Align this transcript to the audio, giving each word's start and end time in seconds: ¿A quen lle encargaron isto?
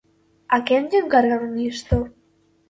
¿A 0.55 0.57
quen 0.67 0.83
lle 0.89 0.99
encargaron 1.03 1.53
isto? 1.73 1.97